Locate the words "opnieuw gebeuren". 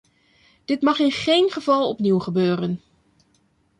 1.89-2.81